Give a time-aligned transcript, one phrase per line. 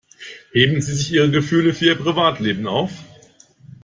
[0.51, 2.91] Heben Sie sich Ihre Gefühle für Ihr Privatleben auf!